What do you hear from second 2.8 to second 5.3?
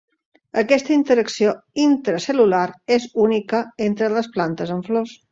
és única entre les plantes amb flors.